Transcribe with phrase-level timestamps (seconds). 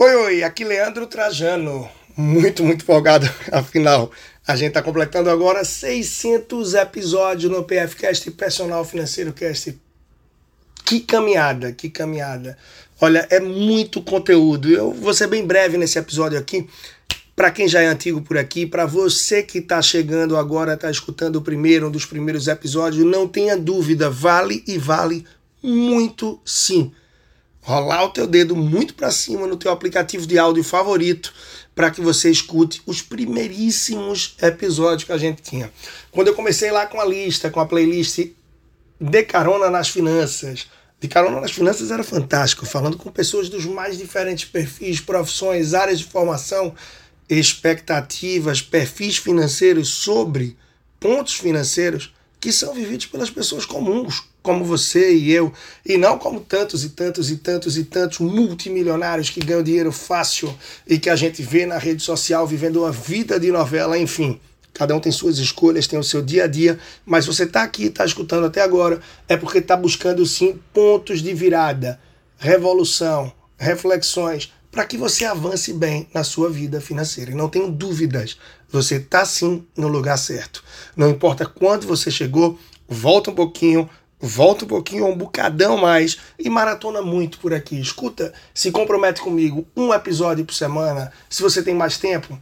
[0.00, 1.88] Oi, oi, aqui Leandro Trajano.
[2.16, 4.12] Muito, muito folgado, afinal.
[4.46, 9.76] A gente está completando agora 600 episódios no PFcast Personal Financeiro Cast.
[10.84, 12.56] Que caminhada, que caminhada.
[13.00, 14.70] Olha, é muito conteúdo.
[14.70, 16.68] Eu vou ser bem breve nesse episódio aqui.
[17.34, 21.36] Para quem já é antigo por aqui, para você que está chegando agora, está escutando
[21.36, 25.26] o primeiro, um dos primeiros episódios, não tenha dúvida, vale e vale
[25.60, 26.92] muito sim
[27.60, 31.32] rolar o teu dedo muito para cima no teu aplicativo de áudio favorito
[31.74, 35.72] para que você escute os primeiríssimos episódios que a gente tinha.
[36.10, 38.30] Quando eu comecei lá com a lista, com a playlist
[39.00, 40.66] De Carona nas Finanças,
[41.00, 46.00] De Carona nas Finanças era fantástico, falando com pessoas dos mais diferentes perfis, profissões, áreas
[46.00, 46.74] de formação,
[47.28, 50.56] expectativas, perfis financeiros sobre
[50.98, 55.52] pontos financeiros que são vividos pelas pessoas comuns, como você e eu,
[55.84, 60.56] e não como tantos e tantos e tantos e tantos multimilionários que ganham dinheiro fácil
[60.86, 64.40] e que a gente vê na rede social vivendo uma vida de novela, enfim.
[64.72, 67.86] Cada um tem suas escolhas, tem o seu dia a dia, mas você está aqui,
[67.86, 72.00] está escutando até agora, é porque está buscando sim pontos de virada,
[72.38, 77.32] revolução, reflexões, para que você avance bem na sua vida financeira.
[77.32, 78.38] E não tenho dúvidas,
[78.70, 80.62] você está sim no lugar certo.
[80.96, 82.56] Não importa quanto você chegou,
[82.88, 83.90] volta um pouquinho,
[84.20, 87.80] volta um pouquinho, um bocadão mais e maratona muito por aqui.
[87.80, 91.12] Escuta, se compromete comigo, um episódio por semana.
[91.28, 92.40] Se você tem mais tempo,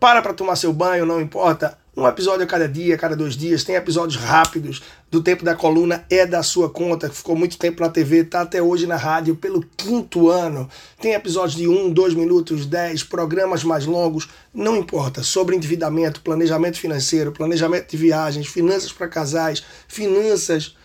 [0.00, 1.76] para para tomar seu banho, não importa.
[1.98, 3.64] Um episódio a cada dia, a cada dois dias.
[3.64, 4.80] Tem episódios rápidos.
[5.10, 8.42] Do tempo da coluna é da sua conta, que ficou muito tempo na TV, tá
[8.42, 10.70] até hoje na rádio pelo quinto ano.
[11.00, 14.28] Tem episódios de um, dois minutos, dez, programas mais longos.
[14.54, 15.24] Não importa.
[15.24, 20.76] Sobre endividamento, planejamento financeiro, planejamento de viagens, finanças para casais, finanças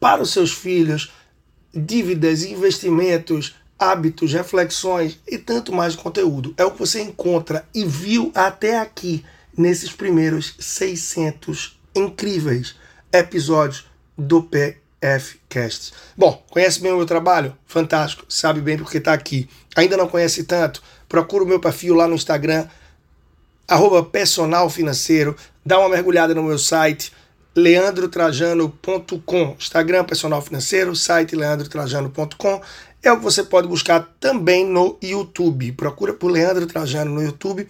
[0.00, 1.12] para os seus filhos,
[1.74, 6.54] dívidas, investimentos, hábitos, reflexões e tanto mais conteúdo.
[6.56, 9.22] É o que você encontra e viu até aqui
[9.58, 12.76] nesses primeiros 600 incríveis
[13.12, 15.92] episódios do PFcast.
[16.16, 17.56] Bom, conhece bem o meu trabalho?
[17.66, 19.48] Fantástico, sabe bem porque está aqui.
[19.76, 20.82] Ainda não conhece tanto?
[21.08, 22.68] Procura o meu perfil lá no Instagram,
[23.66, 24.08] arroba
[25.66, 27.12] dá uma mergulhada no meu site,
[27.54, 32.62] leandrotrajano.com, Instagram personal financeiro, site leandrotrajano.com
[33.02, 35.72] é o que você pode buscar também no YouTube.
[35.72, 37.68] Procura por Leandro Trajano no YouTube.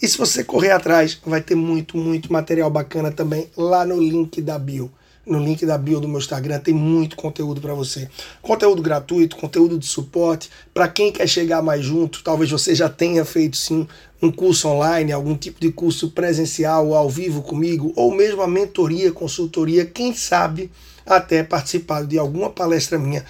[0.00, 4.42] E se você correr atrás, vai ter muito, muito material bacana também lá no link
[4.42, 4.90] da bio.
[5.26, 8.10] No link da bio do meu Instagram tem muito conteúdo para você.
[8.42, 10.50] Conteúdo gratuito, conteúdo de suporte.
[10.74, 13.88] Para quem quer chegar mais junto, talvez você já tenha feito sim
[14.20, 19.12] um curso online, algum tipo de curso presencial ao vivo comigo, ou mesmo a mentoria,
[19.12, 20.70] consultoria, quem sabe
[21.06, 23.24] até participar de alguma palestra minha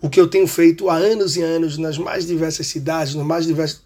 [0.00, 3.46] o que eu tenho feito há anos e anos nas mais diversas cidades, nos mais
[3.46, 3.82] diversos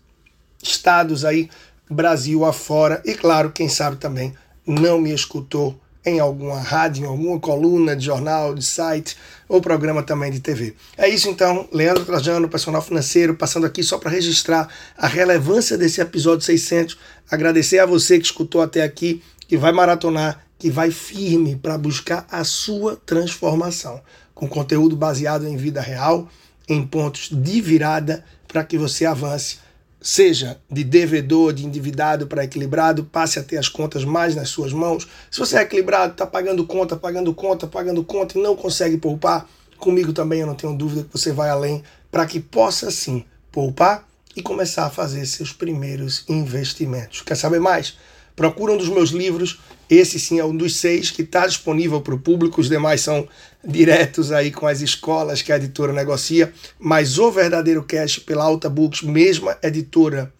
[0.62, 1.50] estados aí,
[1.90, 4.34] Brasil afora, e claro, quem sabe também
[4.66, 9.16] não me escutou em alguma rádio, em alguma coluna de jornal, de site
[9.48, 10.74] ou programa também de TV.
[10.96, 16.00] É isso então, Leandro Trajano, personal financeiro, passando aqui só para registrar a relevância desse
[16.00, 16.98] episódio 600.
[17.30, 22.26] Agradecer a você que escutou até aqui, que vai maratonar, que vai firme para buscar
[22.30, 24.00] a sua transformação
[24.34, 26.28] com conteúdo baseado em vida real,
[26.68, 29.58] em pontos de virada para que você avance,
[30.04, 34.70] seja de devedor, de endividado para equilibrado, passe a ter as contas mais nas suas
[34.70, 35.08] mãos.
[35.30, 39.48] Se você é equilibrado, está pagando conta, pagando conta, pagando conta e não consegue poupar,
[39.78, 41.82] comigo também eu não tenho dúvida que você vai além
[42.12, 44.06] para que possa sim poupar
[44.36, 47.22] e começar a fazer seus primeiros investimentos.
[47.22, 47.96] Quer saber mais?
[48.36, 49.60] Procura um dos meus livros.
[49.88, 52.60] Esse sim é um dos seis que está disponível para o público.
[52.60, 53.28] Os demais são
[53.64, 56.52] diretos aí com as escolas que a editora negocia.
[56.78, 60.32] Mas o verdadeiro cash pela Alta Books, mesma editora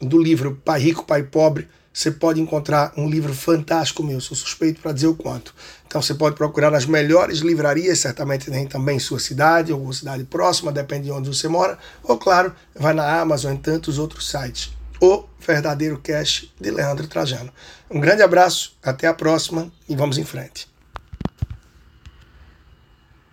[0.00, 4.82] do livro Pai Rico, Pai Pobre, você pode encontrar um livro fantástico meu, sou suspeito
[4.82, 5.54] para dizer o quanto.
[5.86, 10.22] Então você pode procurar nas melhores livrarias, certamente tem também em sua cidade ou cidade
[10.24, 14.76] próxima, depende de onde você mora, ou claro, vai na Amazon e tantos outros sites.
[15.00, 17.52] O Verdadeiro Cash de Leandro Trajano.
[17.90, 20.68] Um grande abraço, até a próxima e vamos em frente.